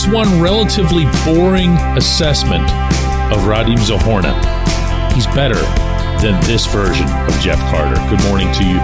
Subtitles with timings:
[0.00, 2.64] here's one relatively boring assessment
[3.32, 4.34] of Radim Zohorna.
[5.12, 5.60] He's better
[6.22, 8.00] than this version of Jeff Carter.
[8.08, 8.78] Good morning to you.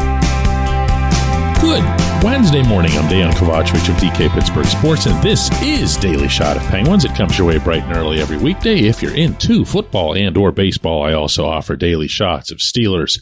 [1.60, 1.84] Good
[2.22, 2.92] Wednesday morning.
[2.92, 7.04] I'm Dejan Kovacevic of DK Pittsburgh Sports, and this is Daily Shot of Penguins.
[7.04, 8.80] It comes your way bright and early every weekday.
[8.80, 13.20] If you're into football and or baseball, I also offer daily shots of Steelers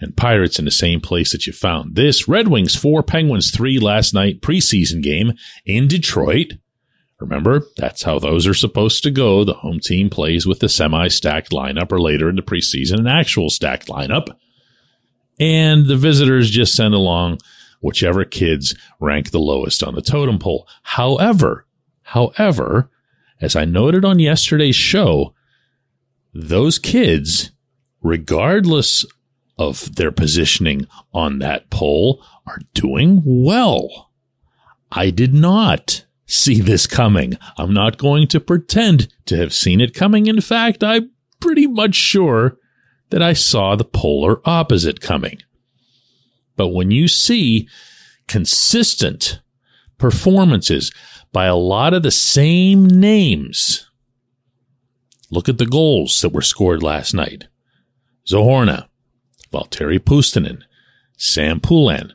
[0.00, 2.28] and Pirates in the same place that you found this.
[2.28, 5.32] Red Wings 4, Penguins 3 last night preseason game
[5.64, 6.52] in Detroit.
[7.22, 9.44] Remember, that's how those are supposed to go.
[9.44, 13.06] The home team plays with the semi stacked lineup or later in the preseason, an
[13.06, 14.36] actual stacked lineup.
[15.38, 17.38] And the visitors just send along
[17.80, 20.66] whichever kids rank the lowest on the totem pole.
[20.82, 21.64] However,
[22.02, 22.90] however,
[23.40, 25.32] as I noted on yesterday's show,
[26.34, 27.52] those kids,
[28.02, 29.04] regardless
[29.56, 34.10] of their positioning on that pole, are doing well.
[34.90, 37.38] I did not see this coming.
[37.56, 40.26] I'm not going to pretend to have seen it coming.
[40.26, 42.58] In fact, I'm pretty much sure
[43.10, 45.38] that I saw the polar opposite coming.
[46.56, 47.68] But when you see
[48.26, 49.40] consistent
[49.98, 50.92] performances
[51.32, 53.90] by a lot of the same names,
[55.30, 57.48] look at the goals that were scored last night.
[58.26, 58.88] Zohorna,
[59.52, 60.62] Valtteri Puustinen,
[61.16, 62.14] Sam Poulin.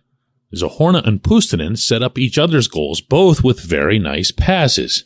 [0.56, 5.06] Zohorna and Puustinen set up each other's goals, both with very nice passes.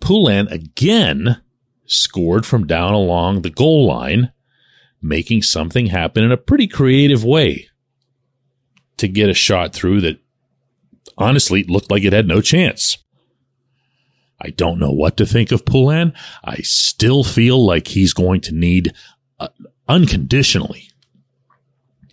[0.00, 1.40] Poulin again
[1.86, 4.32] scored from down along the goal line,
[5.00, 7.68] making something happen in a pretty creative way
[8.96, 10.20] to get a shot through that
[11.16, 12.98] honestly looked like it had no chance.
[14.40, 16.12] I don't know what to think of Poulin.
[16.44, 18.92] I still feel like he's going to need
[19.40, 19.48] uh,
[19.88, 20.87] unconditionally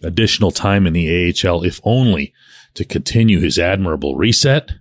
[0.05, 2.33] additional time in the AHL, if only
[2.75, 4.71] to continue his admirable reset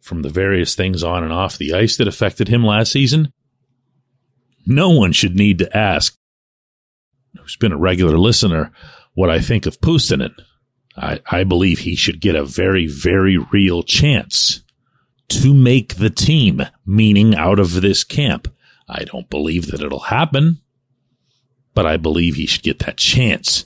[0.00, 3.32] from the various things on and off the ice that affected him last season.
[4.66, 6.16] No one should need to ask,
[7.38, 8.72] who's been a regular listener,
[9.14, 10.34] what I think of Puustinen.
[10.96, 14.62] I, I believe he should get a very, very real chance
[15.28, 18.52] to make the team, meaning out of this camp.
[18.88, 20.60] I don't believe that it'll happen,
[21.74, 23.64] but I believe he should get that chance.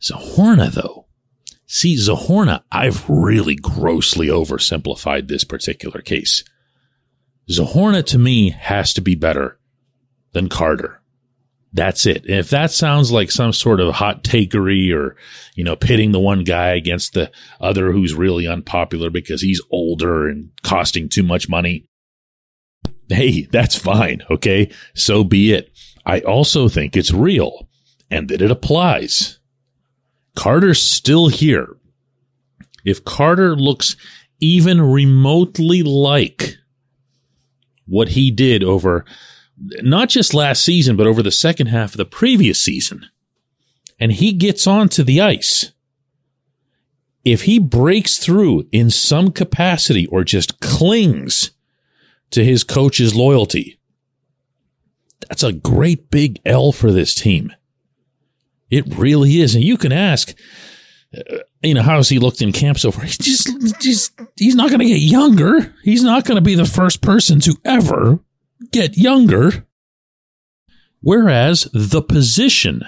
[0.00, 1.06] Zohorna, though.
[1.66, 6.44] See, Zohorna, I've really grossly oversimplified this particular case.
[7.50, 9.58] Zohorna to me has to be better
[10.32, 11.00] than Carter.
[11.72, 12.24] That's it.
[12.26, 15.14] if that sounds like some sort of hot takery or,
[15.54, 17.30] you know, pitting the one guy against the
[17.60, 21.84] other who's really unpopular because he's older and costing too much money,
[23.08, 24.22] hey, that's fine.
[24.30, 24.70] Okay.
[24.94, 25.70] So be it.
[26.06, 27.68] I also think it's real
[28.10, 29.38] and that it applies.
[30.36, 31.76] Carter's still here.
[32.84, 33.96] If Carter looks
[34.38, 36.56] even remotely like
[37.86, 39.04] what he did over
[39.58, 43.06] not just last season, but over the second half of the previous season.
[43.98, 45.72] And he gets onto the ice.
[47.24, 51.52] If he breaks through in some capacity or just clings
[52.30, 53.80] to his coach's loyalty,
[55.28, 57.52] that's a great big L for this team.
[58.70, 59.54] It really is.
[59.54, 60.34] And you can ask,
[61.16, 63.04] uh, you know, how has he looked in camp so far?
[63.04, 65.74] He's just, just he's not going to get younger.
[65.82, 68.20] He's not going to be the first person to ever
[68.72, 69.66] get younger.
[71.00, 72.82] Whereas the position,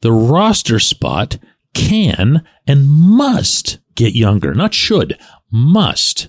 [0.00, 1.38] the roster spot
[1.74, 4.54] can and must get younger.
[4.54, 5.18] Not should,
[5.50, 6.28] must.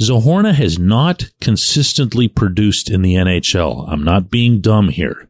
[0.00, 3.88] Zohorna has not consistently produced in the NHL.
[3.88, 5.28] I'm not being dumb here.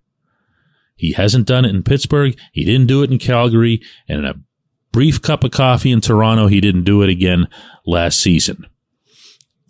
[0.95, 2.39] He hasn't done it in Pittsburgh.
[2.53, 3.83] He didn't do it in Calgary.
[4.09, 4.41] And in a
[4.93, 7.49] brief cup of coffee in Toronto, he didn't do it again
[7.85, 8.67] last season.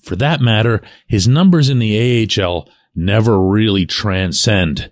[0.03, 4.91] For that matter, his numbers in the AHL never really transcend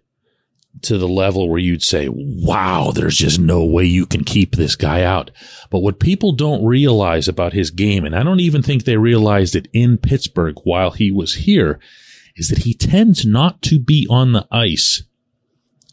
[0.80, 4.74] to the level where you'd say, wow, there's just no way you can keep this
[4.74, 5.30] guy out.
[5.70, 9.54] But what people don't realize about his game, and I don't even think they realized
[9.54, 11.78] it in Pittsburgh while he was here,
[12.36, 15.04] is that he tends not to be on the ice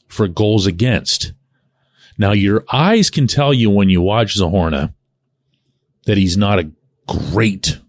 [0.09, 1.31] for goals against.
[2.17, 4.93] Now, your eyes can tell you when you watch Zohorna
[6.05, 6.71] that he's not a
[7.07, 7.79] great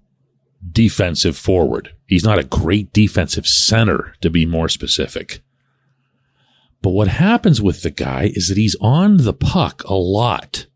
[0.71, 1.95] defensive forward.
[2.07, 5.41] He's not a great defensive center, to be more specific.
[6.83, 10.67] But what happens with the guy is that he's on the puck a lot.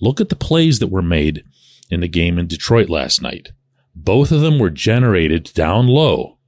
[0.00, 1.44] Look at the plays that were made
[1.90, 3.52] in the game in Detroit last night.
[3.94, 6.38] Both of them were generated down low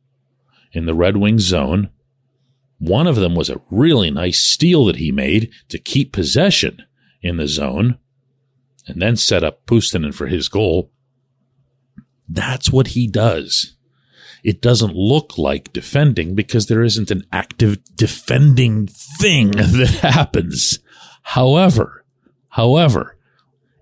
[0.73, 1.91] in the Red Wings zone.
[2.83, 6.83] One of them was a really nice steal that he made to keep possession
[7.23, 7.97] in the zone
[8.89, 10.91] and then set up Puustinen for his goal.
[12.29, 13.77] That's what he does.
[14.43, 20.81] It doesn't look like defending because there isn't an active defending thing that happens.
[21.23, 22.05] However,
[22.49, 23.17] however,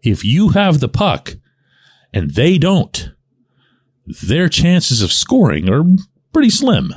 [0.03, 1.37] if you have the puck
[2.13, 3.13] and they don't,
[4.23, 5.87] their chances of scoring are
[6.35, 6.97] pretty slim.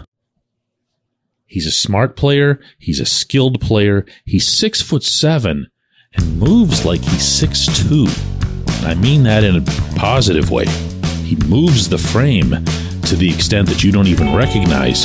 [1.54, 2.60] He's a smart player.
[2.80, 4.08] He's a skilled player.
[4.26, 5.68] He's six foot seven
[6.16, 8.08] and moves like he's six two.
[8.82, 9.62] I mean that in a
[9.96, 10.66] positive way.
[11.24, 12.66] He moves the frame
[13.04, 15.04] to the extent that you don't even recognize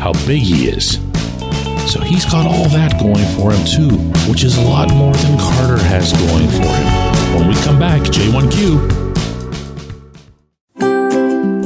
[0.00, 0.94] how big he is.
[1.92, 5.38] So he's got all that going for him too, which is a lot more than
[5.38, 6.86] Carter has going for him.
[7.38, 9.10] When we come back, J1Q.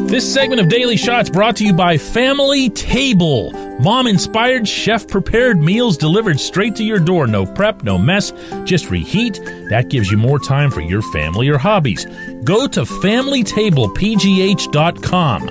[0.08, 3.63] This segment of Daily Shots brought to you by Family Table.
[3.80, 7.26] Mom inspired, chef prepared meals delivered straight to your door.
[7.26, 8.32] No prep, no mess,
[8.64, 9.40] just reheat.
[9.68, 12.06] That gives you more time for your family or hobbies.
[12.44, 15.48] Go to FamilyTablePGH.com.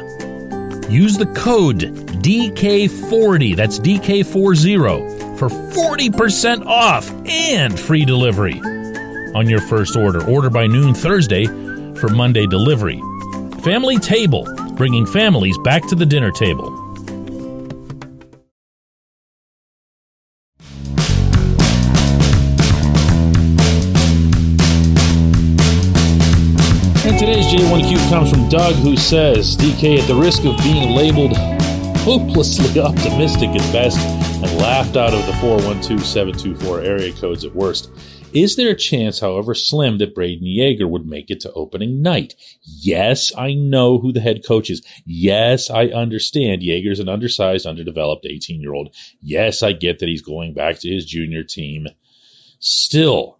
[0.89, 1.79] Use the code
[2.23, 8.61] DK40, that's DK40, for 40% off and free delivery
[9.35, 10.25] on your first order.
[10.29, 13.01] Order by noon Thursday for Monday delivery.
[13.63, 16.82] Family Table, bringing families back to the dinner table.
[27.53, 31.37] J1Q comes from Doug, who says, DK, at the risk of being labeled
[31.99, 37.91] hopelessly optimistic at best and laughed out of the 412 724 area codes at worst,
[38.33, 42.33] is there a chance, however slim, that Braden Yager would make it to opening night?
[42.63, 44.81] Yes, I know who the head coach is.
[45.05, 48.95] Yes, I understand Yager's an undersized, underdeveloped 18 year old.
[49.21, 51.85] Yes, I get that he's going back to his junior team.
[52.57, 53.37] Still,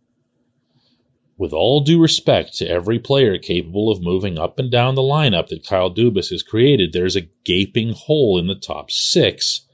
[1.43, 5.49] with all due respect to every player capable of moving up and down the lineup
[5.49, 9.67] that Kyle Dubas has created, there's a gaping hole in the top six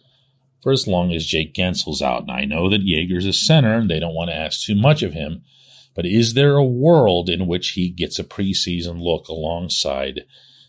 [0.63, 2.23] for as long as Jake Guentzel's out.
[2.23, 5.03] And I know that Yager's a center and they don't want to ask too much
[5.03, 5.43] of him,
[5.93, 10.21] but is there a world in which he gets a preseason look alongside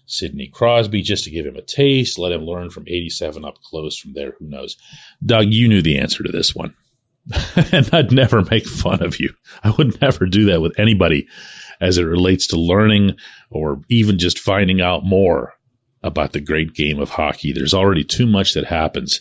[0.05, 3.97] Sidney Crosby just to give him a taste, let him learn from 87 up close
[3.97, 4.35] from there?
[4.39, 4.77] Who knows?
[5.25, 6.75] Doug, you knew the answer to this one.
[7.73, 9.33] and I'd never make fun of you.
[9.63, 11.29] I would never do that with anybody
[11.81, 13.17] as it relates to learning
[13.51, 15.55] or even just finding out more
[16.03, 17.53] about the great game of hockey.
[17.53, 19.21] There's already too much that happens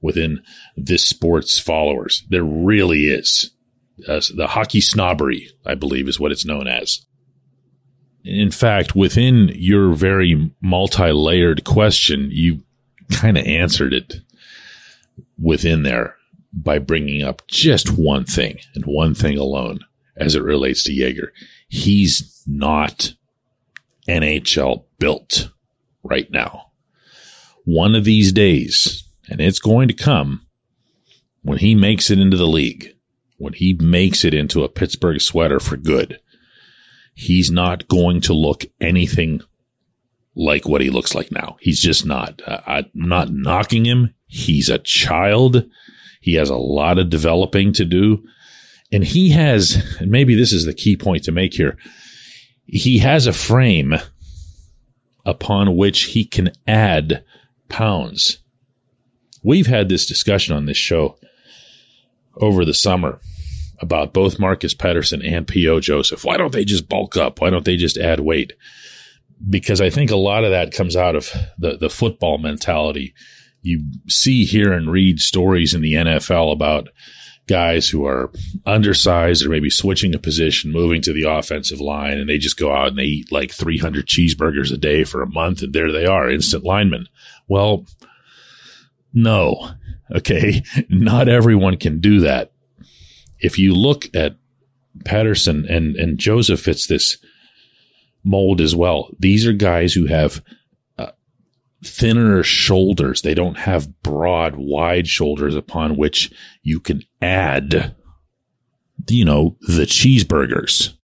[0.00, 0.42] within
[0.76, 2.24] this sport's followers.
[2.28, 3.50] There really is.
[4.08, 7.04] Uh, the hockey snobbery, I believe, is what it's known as.
[8.24, 12.62] In fact, within your very multi layered question, you
[13.10, 14.14] kind of answered it
[15.38, 16.16] within there
[16.52, 19.80] by bringing up just one thing and one thing alone
[20.16, 21.32] as it relates to Yager.
[21.68, 23.14] He's not
[24.08, 25.50] NHL built
[26.02, 26.72] right now.
[27.64, 30.46] One of these days, and it's going to come
[31.42, 32.94] when he makes it into the league,
[33.38, 36.20] when he makes it into a Pittsburgh sweater for good.
[37.14, 39.42] He's not going to look anything
[40.34, 41.56] like what he looks like now.
[41.60, 42.40] He's just not.
[42.46, 44.14] Uh, I'm not knocking him.
[44.26, 45.64] He's a child.
[46.22, 48.24] He has a lot of developing to do.
[48.90, 51.76] And he has, and maybe this is the key point to make here,
[52.64, 53.96] he has a frame
[55.26, 57.22] upon which he can add
[57.68, 58.38] pounds
[59.42, 61.16] We've had this discussion on this show
[62.36, 63.20] over the summer
[63.80, 65.80] about both Marcus Pettersson and P.O.
[65.80, 66.24] Joseph.
[66.24, 67.40] Why don't they just bulk up?
[67.40, 68.52] Why don't they just add weight?
[69.48, 73.14] Because I think a lot of that comes out of the, the football mentality.
[73.62, 76.88] You see, hear, and read stories in the NFL about
[77.46, 78.30] guys who are
[78.66, 82.72] undersized or maybe switching a position, moving to the offensive line, and they just go
[82.72, 86.06] out and they eat like 300 cheeseburgers a day for a month, and there they
[86.06, 87.08] are, instant linemen.
[87.48, 87.86] Well,
[89.12, 89.70] no.
[90.14, 90.62] Okay.
[90.88, 92.52] Not everyone can do that.
[93.40, 94.36] If you look at
[95.00, 97.18] Pettersson and, and Joseph fits this
[98.24, 99.10] mold as well.
[99.18, 100.42] These are guys who have
[101.84, 103.22] thinner shoulders.
[103.22, 107.94] They don't have broad, wide shoulders upon which you can add,
[109.08, 110.94] you know, the cheeseburgers.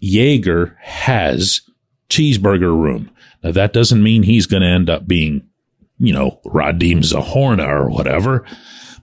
[0.00, 1.60] Yager has
[2.08, 3.10] cheeseburger room.
[3.42, 5.48] Now that doesn't mean he's going to end up being
[5.98, 8.44] you know, Radim Zohorna or whatever,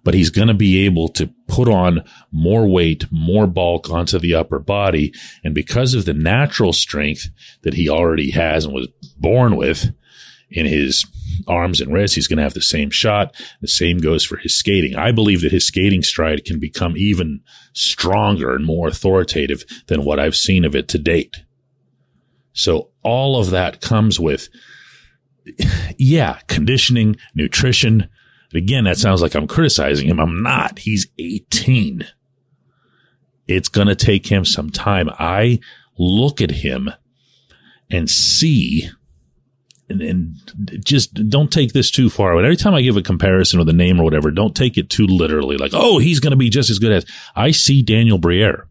[0.04, 4.34] but he's going to be able to put on more weight, more bulk onto the
[4.34, 5.14] upper body.
[5.44, 7.30] And because of the natural strength
[7.64, 8.88] that he already has and was
[9.18, 9.94] born with
[10.50, 11.06] in his
[11.48, 13.36] arms and wrists, he's going to have the same shot.
[13.62, 14.96] The same goes for his skating.
[14.96, 17.42] I believe that his skating stride can become even
[17.74, 21.44] stronger and more authoritative than what I've seen of it to date.
[22.54, 24.50] So all of that comes with,
[25.98, 28.10] yeah, conditioning, nutrition.
[28.54, 30.20] Again, that sounds like I'm criticizing him.
[30.20, 30.80] I'm not.
[30.80, 32.06] He's 18.
[33.48, 35.10] It's going to take him some time.
[35.20, 35.60] I
[35.98, 36.90] look at him
[37.92, 38.90] and see
[39.90, 42.34] and, and, just don't take this too far.
[42.34, 44.90] But every time I give a comparison with a name or whatever, don't take it
[44.90, 45.58] too literally.
[45.58, 48.68] Like, oh, he's going to be just as good as I see Daniel Briere,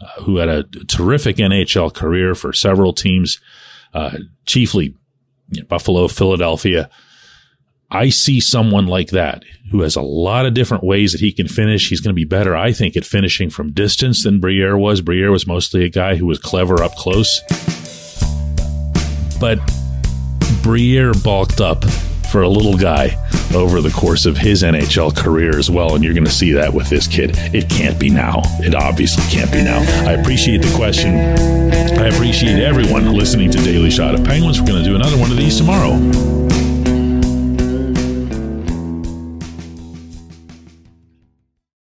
[0.00, 3.40] uh, who had a terrific NHL career for several teams,
[3.92, 4.94] uh, chiefly
[5.50, 6.88] you know, Buffalo, Philadelphia.
[7.92, 11.48] I see someone like that who has a lot of different ways that he can
[11.48, 11.88] finish.
[11.88, 15.00] He's going to be better, I think, at finishing from distance than Briere was.
[15.00, 17.40] Briere was mostly a guy who was clever up close.
[19.40, 19.58] But
[20.62, 21.84] Briere bulked up
[22.30, 23.16] for a little guy
[23.54, 25.94] over the course of his NHL career as well.
[25.94, 27.32] And you're going to see that with this kid.
[27.54, 28.42] It can't be now.
[28.60, 29.80] It obviously can't be now.
[30.08, 31.16] I appreciate the question.
[31.16, 34.60] I appreciate everyone listening to Daily Shot of Penguins.
[34.60, 36.39] We're going to do another one of these tomorrow.